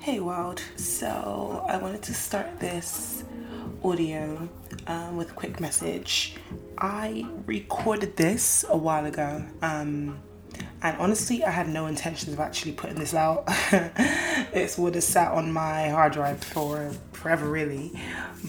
Hey 0.00 0.18
world, 0.18 0.62
so 0.76 1.62
I 1.68 1.76
wanted 1.76 2.00
to 2.04 2.14
start 2.14 2.58
this 2.58 3.22
audio 3.84 4.48
um, 4.86 5.18
with 5.18 5.32
a 5.32 5.34
quick 5.34 5.60
message. 5.60 6.36
I 6.78 7.26
recorded 7.44 8.16
this 8.16 8.64
a 8.70 8.78
while 8.78 9.04
ago, 9.04 9.44
um, 9.60 10.18
and 10.82 10.96
honestly, 10.96 11.44
I 11.44 11.50
had 11.50 11.68
no 11.68 11.84
intentions 11.84 12.32
of 12.32 12.40
actually 12.40 12.72
putting 12.72 12.98
this 12.98 13.12
out. 13.12 13.44
it 14.54 14.74
would 14.78 14.94
have 14.94 15.04
sat 15.04 15.32
on 15.32 15.52
my 15.52 15.90
hard 15.90 16.14
drive 16.14 16.42
for 16.42 16.92
forever, 17.12 17.50
really. 17.50 17.92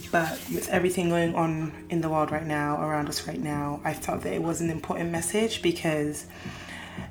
But 0.09 0.39
with 0.53 0.69
everything 0.69 1.09
going 1.09 1.35
on 1.35 1.73
in 1.89 1.99
the 1.99 2.07
world 2.07 2.31
right 2.31 2.47
now, 2.47 2.81
around 2.81 3.09
us 3.09 3.27
right 3.27 3.41
now, 3.41 3.81
I 3.83 3.93
felt 3.93 4.21
that 4.21 4.31
it 4.31 4.41
was 4.41 4.61
an 4.61 4.69
important 4.69 5.11
message 5.11 5.61
because 5.61 6.27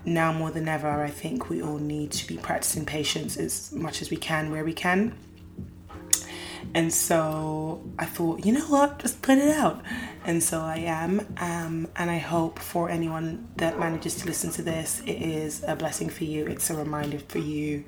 now 0.04 0.32
more 0.32 0.50
than 0.50 0.68
ever, 0.68 1.02
I 1.02 1.10
think 1.10 1.48
we 1.48 1.62
all 1.62 1.78
need 1.78 2.12
to 2.12 2.26
be 2.26 2.36
practicing 2.36 2.84
patience 2.84 3.36
as 3.36 3.72
much 3.72 4.02
as 4.02 4.10
we 4.10 4.16
can 4.16 4.50
where 4.50 4.64
we 4.64 4.72
can. 4.72 5.16
And 6.74 6.92
so 6.92 7.82
I 7.98 8.04
thought, 8.04 8.44
you 8.44 8.52
know 8.52 8.66
what, 8.66 9.00
just 9.00 9.22
put 9.22 9.38
it 9.38 9.56
out. 9.56 9.82
And 10.24 10.42
so 10.42 10.60
I 10.60 10.76
am. 10.78 11.20
Um, 11.38 11.88
and 11.96 12.10
I 12.10 12.18
hope 12.18 12.58
for 12.58 12.88
anyone 12.88 13.48
that 13.56 13.78
manages 13.78 14.16
to 14.16 14.26
listen 14.26 14.50
to 14.52 14.62
this, 14.62 15.00
it 15.00 15.22
is 15.22 15.64
a 15.66 15.74
blessing 15.74 16.08
for 16.08 16.24
you. 16.24 16.46
It's 16.46 16.70
a 16.70 16.76
reminder 16.76 17.18
for 17.18 17.38
you. 17.38 17.84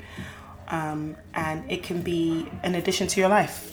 Um, 0.69 1.17
and 1.35 1.71
it 1.71 1.83
can 1.83 2.03
be 2.03 2.49
an 2.63 2.75
addition 2.75 3.07
to 3.09 3.21
your 3.21 3.29
life. 3.29 3.69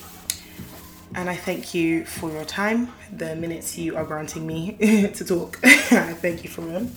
And 1.16 1.28
I 1.28 1.36
thank 1.36 1.74
you 1.74 2.06
for 2.06 2.30
your 2.30 2.46
time, 2.46 2.92
the 3.12 3.36
minutes 3.36 3.78
you 3.78 3.96
are 3.96 4.04
granting 4.04 4.46
me 4.46 4.74
to 5.16 5.26
talk. 5.26 5.60
I 5.64 6.14
thank 6.14 6.44
you 6.44 6.50
for 6.50 6.62
them 6.62 6.96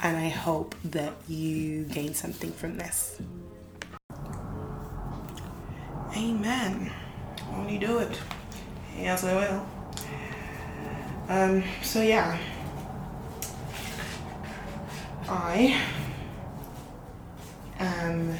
and 0.00 0.16
I 0.16 0.28
hope 0.28 0.74
that 0.84 1.14
you 1.28 1.84
gain 1.84 2.14
something 2.14 2.52
from 2.52 2.76
this. 2.76 3.20
Amen. 6.16 6.92
Won't 7.52 7.70
you 7.70 7.78
do 7.78 7.98
it? 7.98 8.20
Yes, 8.98 9.24
I 9.24 9.34
will. 9.34 9.66
Um, 11.28 11.64
so 11.82 12.02
yeah, 12.02 12.38
I 15.28 15.76
am 17.78 18.38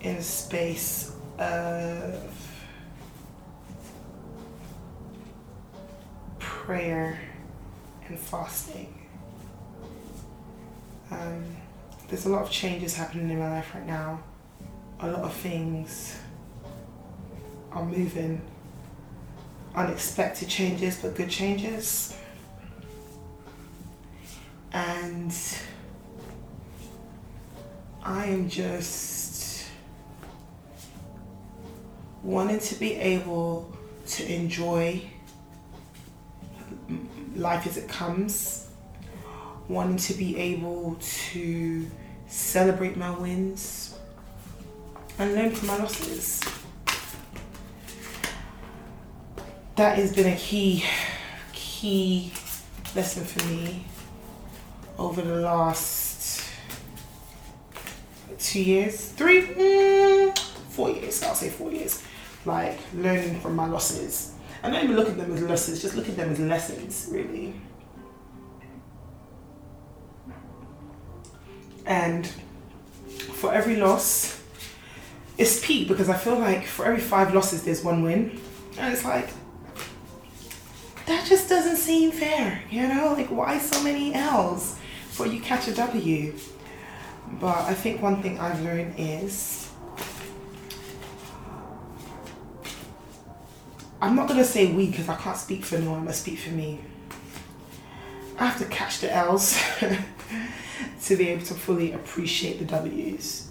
in 0.00 0.16
a 0.16 0.22
space 0.22 1.12
of 1.38 2.58
prayer 6.38 7.20
and 8.06 8.18
fasting. 8.18 9.01
Um, 11.12 11.44
there's 12.08 12.24
a 12.24 12.30
lot 12.30 12.42
of 12.42 12.50
changes 12.50 12.96
happening 12.96 13.28
in 13.28 13.38
my 13.38 13.50
life 13.50 13.74
right 13.74 13.86
now. 13.86 14.22
A 15.00 15.10
lot 15.10 15.22
of 15.22 15.34
things 15.34 16.18
are 17.70 17.84
moving. 17.84 18.40
Unexpected 19.74 20.48
changes, 20.48 20.96
but 21.02 21.14
good 21.14 21.28
changes. 21.28 22.16
And 24.72 25.34
I 28.02 28.26
am 28.26 28.48
just 28.48 29.66
wanting 32.22 32.60
to 32.60 32.74
be 32.76 32.94
able 32.94 33.70
to 34.06 34.34
enjoy 34.34 35.02
life 37.34 37.66
as 37.66 37.76
it 37.76 37.88
comes 37.88 38.71
wanting 39.72 39.96
to 39.96 40.14
be 40.14 40.36
able 40.36 40.96
to 41.00 41.90
celebrate 42.26 42.96
my 42.96 43.10
wins 43.10 43.98
and 45.18 45.34
learn 45.34 45.50
from 45.50 45.68
my 45.68 45.76
losses. 45.78 46.42
That 49.76 49.96
has 49.96 50.14
been 50.14 50.32
a 50.32 50.36
key, 50.36 50.84
key 51.52 52.32
lesson 52.94 53.24
for 53.24 53.46
me 53.48 53.84
over 54.98 55.22
the 55.22 55.36
last 55.36 56.44
two 58.38 58.62
years, 58.62 59.08
three, 59.12 59.42
mm, 59.42 60.38
four 60.70 60.90
years. 60.90 61.22
I'll 61.22 61.34
say 61.34 61.48
four 61.48 61.72
years. 61.72 62.02
Like 62.44 62.78
learning 62.94 63.40
from 63.40 63.54
my 63.54 63.66
losses, 63.66 64.34
and 64.62 64.72
not 64.72 64.82
even 64.82 64.96
look 64.96 65.08
at 65.08 65.16
them 65.16 65.32
as 65.32 65.42
losses, 65.42 65.80
just 65.80 65.94
look 65.94 66.08
at 66.08 66.16
them 66.16 66.30
as 66.30 66.40
lessons, 66.40 67.08
really. 67.10 67.54
And 71.86 72.26
for 73.34 73.52
every 73.52 73.76
loss, 73.76 74.42
it's 75.38 75.64
peak 75.64 75.88
because 75.88 76.08
I 76.08 76.16
feel 76.16 76.38
like 76.38 76.66
for 76.66 76.84
every 76.84 77.00
five 77.00 77.34
losses, 77.34 77.64
there's 77.64 77.82
one 77.82 78.02
win. 78.02 78.40
And 78.78 78.92
it's 78.92 79.04
like, 79.04 79.30
that 81.06 81.26
just 81.26 81.48
doesn't 81.48 81.76
seem 81.76 82.12
fair, 82.12 82.62
you 82.70 82.86
know? 82.86 83.12
Like, 83.12 83.28
why 83.28 83.58
so 83.58 83.82
many 83.82 84.14
L's 84.14 84.78
before 85.08 85.26
you 85.26 85.40
catch 85.40 85.68
a 85.68 85.74
W? 85.74 86.34
But 87.40 87.58
I 87.58 87.74
think 87.74 88.02
one 88.02 88.22
thing 88.22 88.38
I've 88.38 88.62
learned 88.62 88.94
is 88.98 89.70
I'm 94.02 94.16
not 94.16 94.26
gonna 94.26 94.44
say 94.44 94.72
we 94.72 94.90
because 94.90 95.08
I 95.08 95.14
can't 95.14 95.36
speak 95.36 95.64
for 95.64 95.78
no 95.78 95.92
one, 95.92 96.08
I 96.08 96.10
speak 96.10 96.40
for 96.40 96.50
me. 96.50 96.80
I 98.36 98.46
have 98.46 98.58
to 98.58 98.64
catch 98.64 98.98
the 98.98 99.14
L's 99.14 99.56
to 101.12 101.18
be 101.18 101.28
able 101.28 101.44
to 101.44 101.52
fully 101.52 101.92
appreciate 101.92 102.58
the 102.58 102.64
W's. 102.64 103.50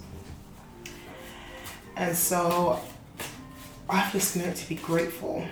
And 1.95 2.17
so 2.17 2.81
I've 3.87 4.11
just 4.11 4.35
learned 4.35 4.55
to 4.55 4.67
be 4.67 4.75
grateful. 4.75 5.45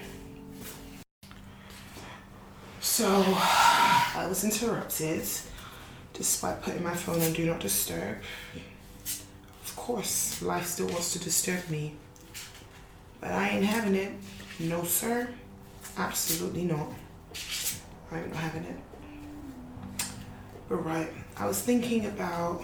So 2.80 3.06
I 3.06 4.26
was 4.28 4.44
interrupted 4.44 5.22
despite 6.14 6.64
putting 6.64 6.84
my 6.84 6.96
phone 6.96 7.22
on 7.22 7.32
Do 7.34 7.46
Not 7.46 7.60
Disturb. 7.60 8.18
Of 9.64 9.76
course, 9.76 10.42
life 10.42 10.66
still 10.66 10.88
wants 10.88 11.14
to 11.14 11.20
disturb 11.20 11.70
me. 11.70 11.94
But 13.22 13.34
I 13.34 13.50
ain't 13.50 13.66
having 13.66 13.94
it. 13.94 14.14
No, 14.60 14.84
sir. 14.84 15.30
Absolutely 15.96 16.64
not. 16.64 16.88
I'm 18.12 18.30
not 18.30 18.38
having 18.38 18.64
it. 18.64 18.89
But 20.70 20.86
right, 20.86 21.10
I 21.36 21.48
was 21.48 21.60
thinking 21.60 22.06
about 22.06 22.62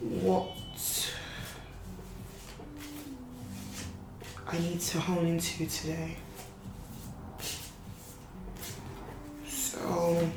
what 0.00 0.50
I 4.48 4.58
need 4.58 4.80
to 4.80 4.98
hone 4.98 5.26
into 5.28 5.66
today. 5.66 6.16
So, 9.46 10.28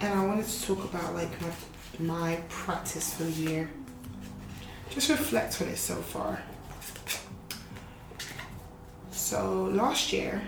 and 0.00 0.18
I 0.18 0.26
wanted 0.26 0.46
to 0.46 0.66
talk 0.66 0.82
about 0.92 1.14
like 1.14 1.30
my 1.40 1.50
my 1.98 2.40
practice 2.48 3.14
for 3.14 3.22
the 3.22 3.30
year. 3.30 3.70
Just 4.90 5.10
reflect 5.10 5.62
on 5.62 5.68
it 5.68 5.78
so 5.78 5.94
far. 5.94 6.42
So 9.26 9.64
last 9.72 10.12
year, 10.12 10.40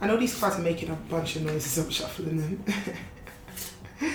I 0.00 0.06
know 0.06 0.16
these 0.16 0.38
cards 0.38 0.60
are 0.60 0.62
making 0.62 0.90
a 0.90 0.94
bunch 0.94 1.34
of 1.34 1.42
noises. 1.42 1.76
I'm 1.76 1.90
shuffling 1.90 2.36
them, 2.36 2.64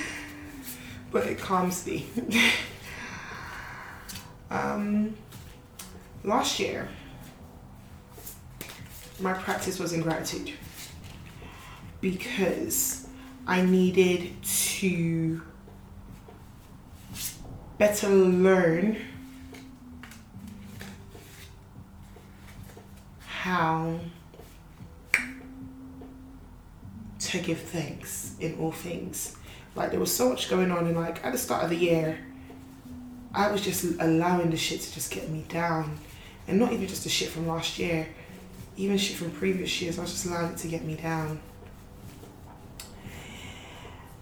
but 1.12 1.28
it 1.28 1.38
calms 1.38 1.86
me. 1.86 2.06
um, 4.50 5.14
last 6.24 6.58
year, 6.58 6.88
my 9.20 9.34
practice 9.34 9.78
was 9.78 9.92
in 9.92 10.00
gratitude 10.00 10.54
because 12.00 13.10
I 13.46 13.62
needed 13.62 14.42
to 14.42 15.42
better 17.78 18.08
learn 18.08 18.96
how 23.52 24.00
to 27.20 27.38
give 27.40 27.60
thanks 27.60 28.36
in 28.40 28.58
all 28.60 28.72
things. 28.72 29.36
Like 29.76 29.92
there 29.92 30.00
was 30.00 30.16
so 30.16 30.30
much 30.30 30.50
going 30.50 30.72
on, 30.72 30.88
and 30.88 30.96
like 30.96 31.24
at 31.26 31.34
the 31.34 31.38
start 31.38 31.66
of 31.66 31.70
the 31.70 31.76
year, 31.76 32.18
I 33.34 33.52
was 33.52 33.62
just 33.62 33.84
allowing 34.00 34.50
the 34.52 34.58
shit 34.58 34.82
to 34.82 34.94
just 34.94 35.12
get 35.12 35.30
me 35.30 35.44
down, 35.50 35.98
and 36.48 36.60
not 36.60 36.72
even 36.72 36.88
just 36.88 37.04
the 37.04 37.10
shit 37.10 37.30
from 37.30 37.48
last 37.48 37.78
year, 37.78 38.08
even 38.78 38.98
shit 38.98 39.18
from 39.18 39.32
previous 39.32 39.82
years. 39.82 40.00
I 40.00 40.04
was 40.04 40.12
just 40.12 40.26
allowing 40.26 40.54
it 40.54 40.58
to 40.60 40.68
get 40.70 40.84
me 40.86 40.96
down, 40.96 41.42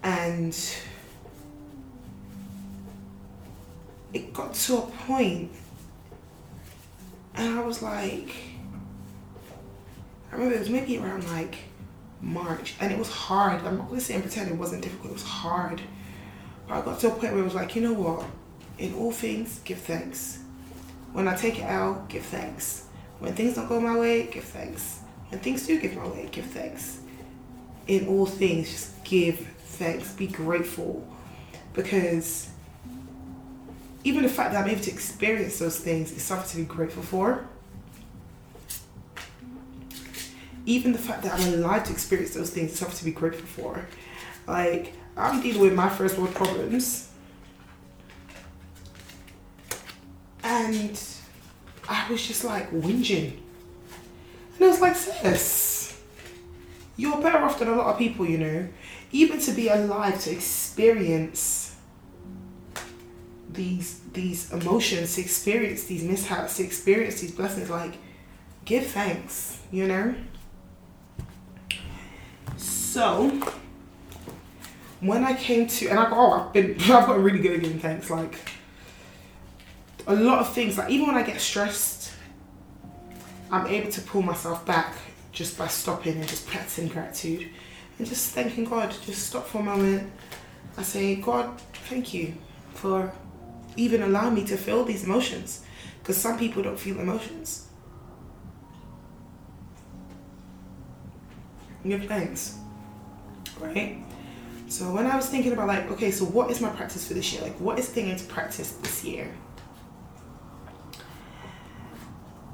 and 0.02 0.56
it 4.12 4.34
got 4.34 4.56
to 4.56 4.78
a 4.78 4.82
point, 4.82 5.52
and 7.36 7.60
I 7.60 7.62
was 7.64 7.84
like 7.84 8.32
remember 10.40 10.56
it 10.56 10.60
was 10.60 10.70
maybe 10.70 10.98
around 10.98 11.30
like 11.32 11.56
March, 12.22 12.76
and 12.80 12.92
it 12.92 12.98
was 12.98 13.10
hard. 13.10 13.62
I'm 13.66 13.78
not 13.78 13.90
gonna 13.90 14.02
say 14.02 14.14
and 14.14 14.24
pretend 14.24 14.50
it 14.50 14.58
wasn't 14.58 14.84
difficult. 14.84 15.12
It 15.12 15.14
was 15.14 15.24
hard, 15.24 15.82
but 16.68 16.78
I 16.78 16.82
got 16.82 17.00
to 17.02 17.08
a 17.08 17.12
point 17.12 17.34
where 17.34 17.40
it 17.40 17.44
was 17.44 17.56
like, 17.56 17.76
you 17.76 17.82
know 17.82 17.94
what? 17.94 18.26
In 18.78 18.94
all 18.96 19.12
things, 19.12 19.60
give 19.66 19.80
thanks. 19.80 20.40
When 21.12 21.28
I 21.28 21.36
take 21.36 21.60
it 21.60 21.66
out, 21.66 22.08
give 22.08 22.24
thanks. 22.24 22.86
When 23.20 23.34
things 23.34 23.56
don't 23.56 23.68
go 23.68 23.82
my 23.82 23.98
way, 23.98 24.28
give 24.28 24.46
thanks. 24.46 25.00
When 25.30 25.42
things 25.42 25.68
do 25.68 25.80
give 25.80 25.96
my 25.96 26.08
way, 26.08 26.30
give 26.32 26.46
thanks. 26.46 27.02
In 27.88 28.08
all 28.08 28.26
things, 28.26 28.70
just 28.70 29.04
give 29.04 29.40
thanks. 29.40 30.14
Be 30.14 30.28
grateful, 30.28 31.06
because 31.74 32.50
even 34.04 34.24
the 34.24 34.30
fact 34.30 34.54
that 34.54 34.64
I'm 34.64 34.70
able 34.70 34.84
to 34.84 34.92
experience 34.92 35.60
those 35.60 35.80
things 35.80 36.12
is 36.12 36.22
something 36.22 36.50
to 36.50 36.58
be 36.58 36.64
grateful 36.64 37.04
for. 37.04 37.46
Even 40.70 40.92
the 40.92 41.00
fact 41.00 41.24
that 41.24 41.34
I'm 41.34 41.52
alive 41.56 41.84
to 41.86 41.92
experience 41.92 42.36
those 42.36 42.52
things 42.52 42.74
is 42.74 42.78
something 42.78 43.00
to 43.00 43.06
be 43.06 43.12
grateful 43.12 43.48
for. 43.48 43.88
Like, 44.46 44.94
I'm 45.18 45.42
dealing 45.42 45.62
with 45.62 45.74
my 45.74 45.90
first 45.90 46.16
world 46.16 46.36
problems. 46.36 47.10
And 50.44 51.02
I 51.90 52.08
was 52.12 52.26
just 52.26 52.44
like 52.44 52.70
whinging. 52.70 53.34
And 54.56 54.62
I 54.62 54.68
was 54.68 54.80
like, 54.80 54.96
sis, 54.96 56.00
you're 56.98 57.20
better 57.20 57.40
off 57.40 57.58
than 57.58 57.70
a 57.70 57.76
lot 57.76 57.88
of 57.88 57.98
people, 57.98 58.28
you 58.28 58.38
know. 58.38 58.68
Even 59.12 59.40
to 59.40 59.52
be 59.54 59.70
alive 59.70 60.22
to 60.22 60.32
experience 60.32 61.76
these 63.52 64.02
these 64.14 64.54
emotions, 64.54 65.16
to 65.16 65.22
experience 65.22 65.86
these 65.86 66.04
mishaps, 66.04 66.58
to 66.58 66.64
experience 66.64 67.22
these 67.22 67.32
blessings, 67.32 67.72
like 67.72 67.96
give 68.66 68.86
thanks, 68.86 69.60
you 69.72 69.88
know? 69.88 70.14
So 72.90 73.30
when 75.00 75.24
I 75.24 75.36
came 75.36 75.68
to 75.68 75.90
and 75.90 76.00
I 76.00 76.10
oh 76.10 76.32
I've 76.32 76.54
been 76.54 76.72
I've 76.82 77.06
got 77.06 77.20
really 77.20 77.38
good 77.38 77.52
at 77.52 77.62
giving 77.62 77.78
thanks, 77.78 78.10
like 78.10 78.34
a 80.08 80.16
lot 80.16 80.40
of 80.40 80.52
things, 80.52 80.76
like 80.76 80.90
even 80.90 81.06
when 81.06 81.16
I 81.16 81.22
get 81.22 81.40
stressed, 81.40 82.12
I'm 83.52 83.68
able 83.68 83.92
to 83.92 84.02
pull 84.02 84.24
myself 84.24 84.66
back 84.66 84.96
just 85.32 85.56
by 85.56 85.68
stopping 85.68 86.18
and 86.18 86.28
just 86.28 86.48
practicing 86.48 86.88
gratitude 86.88 87.50
and 88.00 88.08
just 88.08 88.34
thanking 88.34 88.66
God. 88.66 88.92
Just 89.06 89.28
stop 89.28 89.46
for 89.46 89.60
a 89.60 89.64
moment. 89.64 90.12
I 90.76 90.82
say, 90.82 91.18
God, 91.18 91.62
thank 91.90 92.12
you 92.12 92.34
for 92.74 93.14
even 93.76 94.02
allow 94.02 94.32
me 94.32 94.44
to 94.46 94.58
feel 94.58 94.84
these 94.84 95.04
emotions 95.04 95.64
because 96.00 96.18
some 96.18 96.40
people 96.40 96.64
don't 96.64 96.80
feel 96.80 97.00
emotions. 97.00 97.68
Give 101.84 102.04
thanks, 102.06 102.58
right? 103.60 103.98
So 104.68 104.92
when 104.92 105.08
I 105.08 105.16
was 105.16 105.28
thinking 105.28 105.52
about 105.52 105.68
like, 105.68 105.90
okay, 105.92 106.12
so 106.12 106.26
what 106.26 106.52
is 106.52 106.62
my 106.62 106.70
practice 106.70 107.08
for 107.08 107.16
this 107.16 107.34
year? 107.34 107.42
Like, 107.42 107.60
what 107.60 107.80
is 107.80 107.90
thing 107.90 108.16
to 108.16 108.24
practice 108.26 108.72
this 108.74 109.04
year? 109.04 109.32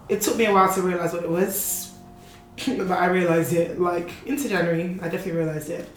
It 0.07 0.21
took 0.21 0.37
me 0.37 0.45
a 0.45 0.53
while 0.53 0.73
to 0.73 0.81
realize 0.81 1.11
what 1.13 1.23
it 1.23 1.29
was, 1.29 1.93
but 2.67 2.91
I 2.91 3.07
realized 3.07 3.53
it 3.53 3.81
like 3.81 4.11
into 4.25 4.47
January. 4.47 4.97
I 5.01 5.09
definitely 5.09 5.33
realized 5.33 5.69
it, 5.69 5.89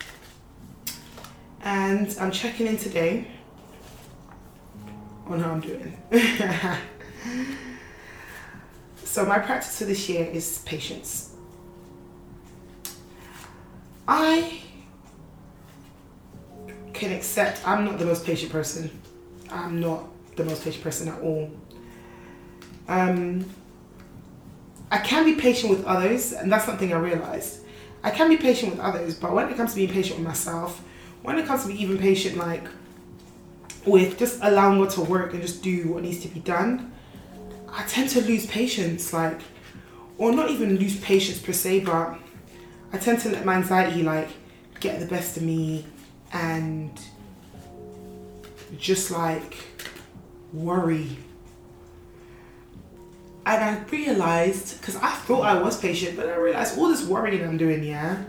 and 1.62 2.16
I'm 2.18 2.30
checking 2.30 2.66
in 2.66 2.78
today 2.78 3.28
on 5.26 5.40
how 5.40 5.52
I'm 5.52 5.60
doing. 5.60 5.96
so 9.04 9.26
my 9.26 9.38
practice 9.38 9.78
for 9.78 9.84
this 9.84 10.08
year 10.08 10.24
is 10.24 10.62
patience. 10.64 11.34
I 14.08 14.62
can 16.98 17.12
accept 17.12 17.66
I'm 17.66 17.84
not 17.84 17.98
the 17.98 18.04
most 18.04 18.26
patient 18.26 18.52
person. 18.52 18.90
I'm 19.50 19.80
not 19.80 20.04
the 20.36 20.44
most 20.44 20.64
patient 20.64 20.84
person 20.84 21.08
at 21.08 21.20
all. 21.20 21.50
Um, 22.88 23.48
I 24.90 24.98
can 24.98 25.24
be 25.24 25.34
patient 25.34 25.70
with 25.70 25.84
others, 25.84 26.32
and 26.32 26.50
that's 26.50 26.64
something 26.64 26.92
I 26.92 26.98
realized. 26.98 27.60
I 28.02 28.10
can 28.10 28.28
be 28.28 28.36
patient 28.36 28.72
with 28.72 28.80
others, 28.80 29.14
but 29.14 29.32
when 29.32 29.48
it 29.48 29.56
comes 29.56 29.70
to 29.70 29.76
being 29.76 29.90
patient 29.90 30.18
with 30.18 30.28
myself, 30.28 30.82
when 31.22 31.38
it 31.38 31.46
comes 31.46 31.62
to 31.62 31.68
be 31.68 31.82
even 31.82 31.98
patient, 31.98 32.36
like 32.36 32.64
with 33.84 34.18
just 34.18 34.38
allowing 34.42 34.78
what 34.78 34.90
to 34.90 35.00
work 35.00 35.32
and 35.32 35.42
just 35.42 35.62
do 35.62 35.92
what 35.92 36.02
needs 36.02 36.22
to 36.22 36.28
be 36.28 36.40
done, 36.40 36.92
I 37.70 37.84
tend 37.86 38.08
to 38.10 38.22
lose 38.22 38.46
patience, 38.46 39.12
like, 39.12 39.40
or 40.16 40.32
not 40.32 40.50
even 40.50 40.78
lose 40.78 40.98
patience 41.00 41.38
per 41.38 41.52
se, 41.52 41.80
but 41.80 42.18
I 42.92 42.98
tend 42.98 43.20
to 43.20 43.30
let 43.30 43.44
my 43.44 43.56
anxiety 43.56 44.02
like 44.02 44.28
get 44.80 45.00
the 45.00 45.06
best 45.06 45.36
of 45.36 45.42
me 45.42 45.84
and 46.32 46.90
just 48.78 49.10
like 49.10 49.56
worry. 50.52 51.16
And 53.46 53.64
I 53.64 53.82
realized, 53.90 54.78
because 54.80 54.96
I 54.96 55.10
thought 55.10 55.46
I 55.46 55.60
was 55.62 55.80
patient, 55.80 56.16
but 56.16 56.28
I 56.28 56.36
realized 56.36 56.78
all 56.78 56.88
this 56.88 57.06
worrying 57.06 57.42
I'm 57.42 57.56
doing, 57.56 57.82
yeah, 57.82 58.22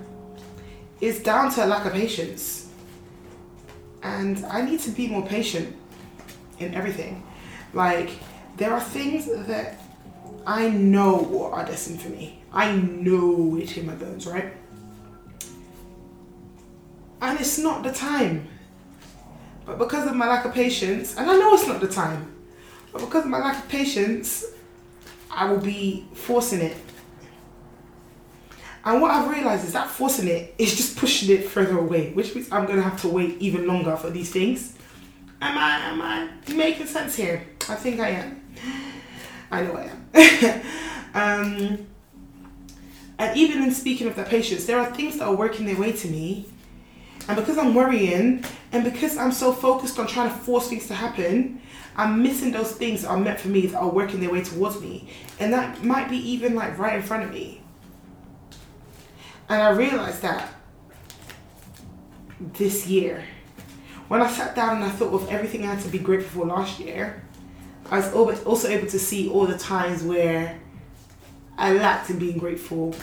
is 1.01 1.21
down 1.21 1.51
to 1.51 1.65
a 1.65 1.67
lack 1.67 1.85
of 1.85 1.91
patience. 1.91 2.69
And 4.01 4.45
I 4.45 4.61
need 4.61 4.79
to 4.81 4.91
be 4.91 5.07
more 5.07 5.25
patient 5.25 5.75
in 6.59 6.73
everything. 6.73 7.23
Like, 7.73 8.11
there 8.55 8.73
are 8.73 8.79
things 8.79 9.25
that 9.47 9.81
I 10.47 10.69
know 10.69 11.51
are 11.51 11.65
destined 11.65 12.01
for 12.01 12.09
me. 12.09 12.41
I 12.53 12.71
know 12.71 13.57
it 13.57 13.77
in 13.77 13.85
my 13.85 13.95
bones, 13.95 14.25
right? 14.25 14.53
And 17.21 17.39
it's 17.39 17.57
not 17.57 17.83
the 17.83 17.91
time. 17.91 18.47
But 19.65 19.77
because 19.77 20.07
of 20.07 20.15
my 20.15 20.27
lack 20.27 20.45
of 20.45 20.53
patience, 20.53 21.15
and 21.17 21.29
I 21.29 21.35
know 21.37 21.53
it's 21.53 21.67
not 21.67 21.81
the 21.81 21.87
time, 21.87 22.33
but 22.91 23.01
because 23.01 23.25
of 23.25 23.29
my 23.29 23.39
lack 23.39 23.63
of 23.63 23.69
patience, 23.69 24.45
I 25.29 25.51
will 25.51 25.59
be 25.59 26.07
forcing 26.13 26.61
it 26.61 26.77
and 28.85 29.01
what 29.01 29.11
I've 29.11 29.29
realized 29.29 29.65
is 29.65 29.73
that 29.73 29.89
forcing 29.89 30.27
it 30.27 30.55
is 30.57 30.75
just 30.75 30.97
pushing 30.97 31.35
it 31.35 31.49
further 31.49 31.77
away, 31.77 32.11
which 32.13 32.33
means 32.33 32.51
I'm 32.51 32.65
gonna 32.65 32.81
have 32.81 33.01
to 33.01 33.09
wait 33.09 33.37
even 33.39 33.67
longer 33.67 33.95
for 33.97 34.09
these 34.09 34.31
things. 34.31 34.73
Am 35.41 35.57
I 35.57 35.77
am 35.89 36.01
I 36.01 36.53
making 36.53 36.87
sense 36.87 37.15
here? 37.15 37.45
I 37.67 37.75
think 37.75 37.99
I 37.99 38.09
am. 38.09 38.41
I 39.51 39.63
know 39.63 39.73
I 39.73 39.91
am. 39.91 40.61
um, 41.13 41.87
and 43.17 43.37
even 43.37 43.63
in 43.63 43.71
speaking 43.71 44.07
of 44.07 44.15
that 44.15 44.29
patience, 44.29 44.65
there 44.65 44.79
are 44.79 44.93
things 44.93 45.17
that 45.17 45.27
are 45.27 45.35
working 45.35 45.65
their 45.65 45.77
way 45.77 45.91
to 45.91 46.07
me. 46.07 46.47
And 47.27 47.37
because 47.37 47.57
I'm 47.57 47.75
worrying 47.75 48.43
and 48.71 48.83
because 48.83 49.17
I'm 49.17 49.31
so 49.31 49.51
focused 49.53 49.99
on 49.99 50.07
trying 50.07 50.29
to 50.29 50.35
force 50.35 50.69
things 50.69 50.87
to 50.87 50.93
happen, 50.93 51.61
I'm 51.95 52.23
missing 52.23 52.51
those 52.51 52.71
things 52.71 53.01
that 53.01 53.09
are 53.09 53.17
meant 53.17 53.39
for 53.39 53.49
me 53.49 53.67
that 53.67 53.77
are 53.77 53.89
working 53.89 54.19
their 54.19 54.31
way 54.31 54.43
towards 54.43 54.79
me. 54.81 55.09
And 55.39 55.53
that 55.53 55.83
might 55.83 56.09
be 56.09 56.17
even 56.17 56.55
like 56.55 56.77
right 56.77 56.95
in 56.95 57.01
front 57.01 57.23
of 57.23 57.31
me. 57.31 57.61
And 59.49 59.61
I 59.61 59.71
realized 59.71 60.21
that 60.21 60.53
this 62.39 62.87
year, 62.87 63.23
when 64.07 64.21
I 64.21 64.29
sat 64.29 64.55
down 64.55 64.77
and 64.77 64.85
I 64.85 64.89
thought 64.89 65.13
of 65.13 65.29
everything 65.29 65.63
I 65.63 65.73
had 65.73 65.83
to 65.83 65.89
be 65.89 65.99
grateful 65.99 66.41
for 66.41 66.47
last 66.47 66.79
year, 66.79 67.23
I 67.91 67.99
was 67.99 68.43
also 68.43 68.67
able 68.67 68.87
to 68.87 68.99
see 68.99 69.29
all 69.29 69.45
the 69.47 69.57
times 69.57 70.03
where 70.03 70.59
I 71.57 71.73
lacked 71.73 72.09
in 72.09 72.19
being 72.19 72.37
grateful 72.37 72.95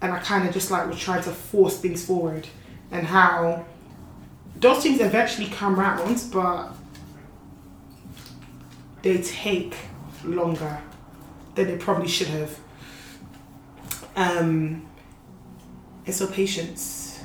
and 0.00 0.12
I 0.12 0.18
kind 0.18 0.46
of 0.46 0.52
just 0.54 0.70
like 0.70 0.86
was 0.86 0.98
trying 0.98 1.22
to 1.24 1.30
force 1.30 1.78
things 1.78 2.04
forward 2.04 2.46
and 2.94 3.04
how 3.08 3.64
those 4.60 4.84
things 4.84 5.00
eventually 5.00 5.48
come 5.48 5.74
round, 5.74 6.22
but 6.32 6.70
they 9.02 9.18
take 9.18 9.74
longer 10.24 10.80
than 11.56 11.66
they 11.66 11.76
probably 11.76 12.06
should 12.06 12.28
have. 12.28 12.58
Um, 14.14 14.88
and 16.06 16.14
so 16.14 16.28
patience. 16.28 17.20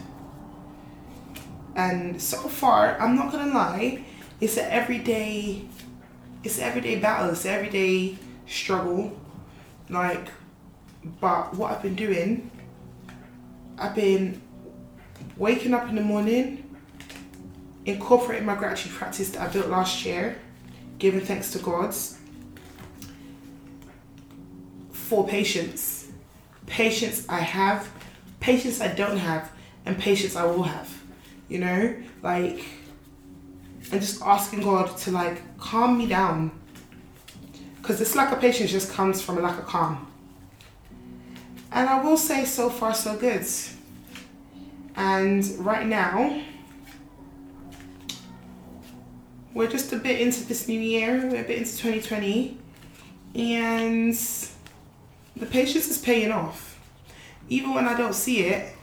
And 1.76 2.20
so 2.20 2.38
far, 2.38 3.00
I'm 3.00 3.16
not 3.16 3.32
gonna 3.32 3.54
lie, 3.54 4.04
it's 4.42 4.58
an 4.58 4.66
everyday, 4.72 5.66
it's 6.44 6.58
an 6.58 6.64
everyday 6.64 6.96
battle, 6.98 7.30
it's 7.30 7.46
an 7.46 7.54
everyday 7.54 8.18
struggle. 8.48 9.16
Like, 9.88 10.30
but 11.22 11.54
what 11.56 11.72
I've 11.72 11.84
been 11.84 11.96
doing, 11.96 12.50
I've 13.78 13.94
been 13.94 14.42
waking 15.40 15.74
up 15.74 15.90
in 15.90 15.96
the 15.96 16.02
morning, 16.02 16.76
incorporating 17.86 18.46
my 18.46 18.56
gratitude 18.56 18.92
practice 18.92 19.32
that 19.32 19.42
I 19.42 19.52
built 19.52 19.68
last 19.68 20.06
year, 20.06 20.38
giving 21.00 21.22
thanks 21.22 21.52
to 21.52 21.60
God 21.60 21.96
for 24.92 25.28
patience. 25.28 26.12
Patience 26.68 27.26
I 27.28 27.40
have 27.40 27.90
patience 28.40 28.80
I 28.80 28.88
don't 28.94 29.18
have 29.18 29.52
and 29.86 29.98
patience 29.98 30.36
I 30.36 30.46
will 30.46 30.64
have. 30.64 30.90
You 31.48 31.60
know, 31.60 31.96
like, 32.22 32.64
and 33.92 34.02
just 34.02 34.22
asking 34.22 34.62
God 34.62 34.96
to 34.98 35.12
like 35.12 35.58
calm 35.58 35.98
me 35.98 36.06
down. 36.06 36.52
Because 37.82 37.98
this 37.98 38.16
lack 38.16 38.32
of 38.32 38.40
patience 38.40 38.72
just 38.72 38.92
comes 38.92 39.22
from 39.22 39.38
a 39.38 39.42
lack 39.42 39.58
of 39.58 39.66
calm. 39.66 40.06
And 41.72 41.90
I 41.90 42.02
will 42.04 42.18
say, 42.18 42.46
so 42.46 42.70
far, 42.70 42.94
so 42.94 43.16
good. 43.16 43.46
And 45.00 45.46
right 45.60 45.88
now, 45.88 46.42
we're 49.54 49.70
just 49.70 49.94
a 49.94 49.96
bit 49.96 50.20
into 50.20 50.46
this 50.46 50.68
new 50.68 50.78
year, 50.78 51.26
we're 51.26 51.40
a 51.40 51.48
bit 51.48 51.58
into 51.58 51.72
2020, 51.72 52.58
and 53.34 54.14
the 55.38 55.46
patience 55.46 55.88
is 55.88 56.00
paying 56.00 56.34
off. 56.34 56.82
Even 57.48 57.74
when 57.74 57.88
I 57.88 57.96
don't 57.96 58.14
see 58.14 58.42
it, 58.42 58.76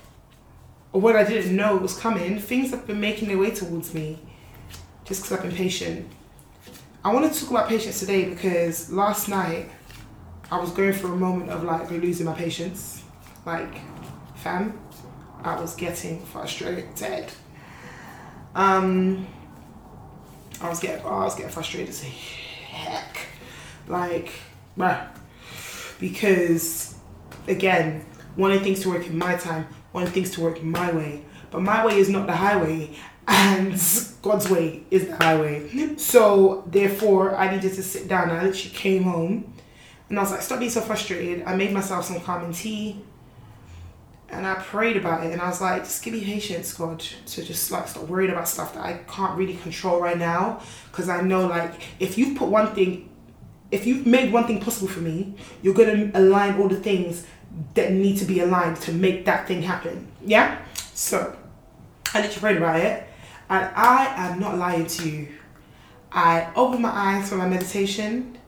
or 0.95 1.03
when 1.03 1.17
I 1.17 1.23
didn't 1.23 1.55
know 1.55 1.77
it 1.77 1.83
was 1.83 1.99
coming, 1.99 2.39
things 2.39 2.71
have 2.71 2.87
been 2.87 2.99
making 2.99 3.29
their 3.29 3.37
way 3.37 3.51
towards 3.51 3.93
me 3.93 4.19
just 5.05 5.23
because 5.23 5.37
I've 5.37 5.43
been 5.43 5.55
patient. 5.55 6.11
I 7.05 7.13
want 7.13 7.31
to 7.31 7.39
talk 7.39 7.51
about 7.51 7.69
patience 7.69 8.01
today 8.01 8.25
because 8.31 8.91
last 8.91 9.29
night 9.29 9.69
I 10.51 10.59
was 10.59 10.71
going 10.71 10.95
through 10.95 11.13
a 11.13 11.17
moment 11.17 11.51
of 11.51 11.63
like 11.63 11.91
losing 11.91 12.25
my 12.25 12.33
patience. 12.33 13.03
Like, 13.45 13.83
fam, 14.37 14.81
I 15.43 15.61
was 15.61 15.75
getting 15.75 16.21
frustrated. 16.27 17.31
Um, 18.55 19.27
I 20.61 20.69
was 20.69 20.81
getting, 20.81 21.05
oh, 21.05 21.11
I 21.11 21.25
was 21.25 21.35
getting 21.35 21.51
frustrated 21.51 21.91
as 21.91 22.03
heck. 22.03 23.19
Like, 23.87 24.33
bruh. 24.77 25.09
Because, 26.01 26.95
again, 27.49 28.05
wanting 28.37 28.61
things 28.61 28.81
to 28.81 28.91
work 28.91 29.07
in 29.07 29.17
my 29.17 29.37
time, 29.37 29.67
wanting 29.93 30.13
things 30.13 30.31
to 30.33 30.41
work 30.41 30.59
in 30.61 30.71
my 30.71 30.93
way. 30.93 31.25
But 31.51 31.63
my 31.63 31.85
way 31.87 31.99
is 31.99 32.09
not 32.09 32.27
the 32.27 32.35
highway, 32.35 32.97
and 33.29 33.73
God's 34.23 34.51
way 34.51 34.85
is 34.91 35.07
the 35.07 35.17
highway. 35.17 35.97
So, 35.97 36.65
therefore, 36.67 37.37
I 37.37 37.55
needed 37.55 37.75
to 37.75 37.83
sit 37.83 38.09
down. 38.09 38.31
I 38.31 38.43
literally 38.43 38.75
came 38.75 39.05
home 39.05 39.55
and 40.09 40.19
I 40.19 40.23
was 40.23 40.31
like, 40.31 40.43
stop 40.43 40.59
being 40.61 40.71
so 40.71 40.81
frustrated. 40.81 41.45
I 41.47 41.57
made 41.57 41.73
myself 41.73 42.05
some 42.05 42.21
calming 42.21 42.53
tea 42.53 43.03
and 44.29 44.47
I 44.47 44.55
prayed 44.55 44.97
about 44.97 45.25
it 45.25 45.33
and 45.33 45.41
I 45.41 45.49
was 45.49 45.61
like, 45.61 45.85
just 45.85 46.03
give 46.03 46.13
me 46.13 46.25
patience, 46.25 46.75
God, 46.75 47.01
to 47.01 47.45
just 47.45 47.71
like 47.71 47.87
stop 47.87 48.05
worrying 48.09 48.31
about 48.31 48.49
stuff 48.49 48.75
that 48.75 48.85
I 48.85 48.95
can't 49.09 49.37
really 49.39 49.55
control 49.55 50.01
right 50.01 50.19
now. 50.19 50.61
Because 50.91 51.09
I 51.09 51.21
know, 51.21 51.47
like, 51.47 51.75
if 52.01 52.19
you've 52.19 52.37
put 52.37 52.49
one 52.49 52.75
thing, 52.75 53.09
if 53.71 53.87
you've 53.87 54.07
made 54.07 54.33
one 54.33 54.47
thing 54.47 54.61
possible 54.61 54.89
for 54.89 55.01
me, 55.01 55.35
you're 55.63 55.75
going 55.75 56.11
to 56.11 56.19
align 56.19 56.61
all 56.61 56.69
the 56.69 56.81
things 56.81 57.25
that 57.75 57.93
need 57.93 58.19
to 58.19 58.25
be 58.25 58.41
aligned 58.41 58.77
to 58.79 58.93
make 58.93 59.25
that 59.27 59.47
thing 59.47 59.63
happen. 59.63 60.09
Yeah? 60.25 60.61
So, 60.93 61.37
I 62.13 62.23
literally 62.23 62.41
prayed 62.41 62.57
about 62.57 62.81
it 62.81 63.07
and 63.49 63.71
I 63.75 64.13
am 64.17 64.41
not 64.41 64.59
lying 64.59 64.87
to 64.87 65.09
you. 65.09 65.29
I 66.11 66.49
opened 66.57 66.83
my 66.83 66.91
eyes 66.91 67.29
for 67.29 67.37
my 67.37 67.49
meditation 67.49 68.39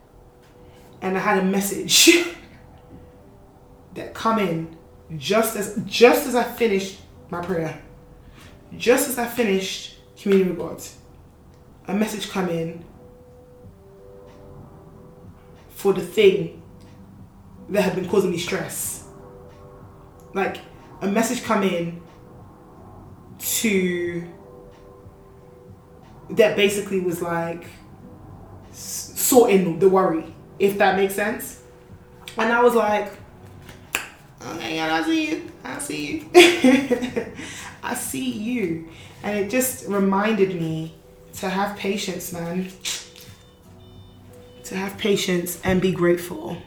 and 1.01 1.17
I 1.17 1.21
had 1.21 1.39
a 1.39 1.45
message 1.45 2.11
that 3.95 4.15
come 4.15 4.39
in 4.39 4.77
just 5.17 5.57
as 5.57 5.81
just 5.87 6.27
as 6.27 6.35
I 6.35 6.45
finished 6.45 7.01
my 7.31 7.41
prayer, 7.41 7.81
just 8.77 9.09
as 9.09 9.19
I 9.19 9.27
finished 9.27 9.97
communion 10.21 10.51
with 10.51 10.59
God, 10.59 10.83
a 11.87 11.95
message 11.95 12.29
come 12.31 12.49
in 12.49 12.85
for 15.71 15.93
the 15.93 16.03
thing 16.03 16.63
that 17.69 17.83
had 17.83 17.95
been 17.95 18.09
causing 18.09 18.31
me 18.31 18.39
stress. 18.39 19.05
Like 20.35 20.59
a 21.01 21.07
message 21.07 21.43
come 21.45 21.63
in 21.63 22.03
to 23.39 24.27
that 26.31 26.57
basically 26.57 27.01
was 27.01 27.23
like 27.23 27.67
sorting 28.73 29.79
the 29.79 29.89
worry, 29.89 30.35
if 30.59 30.79
that 30.79 30.97
makes 30.97 31.15
sense. 31.15 31.63
And 32.37 32.53
I 32.53 32.63
was 32.63 32.75
like, 32.75 33.13
okay, 34.57 34.77
God, 34.77 34.91
I 34.91 35.05
see 35.05 35.31
you. 35.31 35.51
I 35.65 35.79
see 35.79 36.07
you. 36.07 36.27
I 37.83 37.95
see 37.95 38.31
you. 38.31 38.89
And 39.23 39.39
it 39.39 39.51
just 39.51 39.87
reminded 39.89 40.55
me 40.55 40.95
to 41.35 41.49
have 41.49 41.77
patience, 41.77 42.33
man. 42.33 42.69
To 44.65 44.77
have 44.77 44.99
patience 44.99 45.61
and 45.65 45.81
be 45.81 45.93
grateful. 45.93 46.59